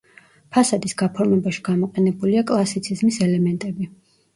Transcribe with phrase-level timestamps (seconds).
[0.55, 3.97] ფასადის გაფორმებაში გამოყენებულია კლასიციზმის ელემენტები.